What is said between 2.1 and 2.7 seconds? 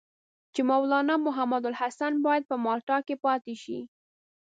باید په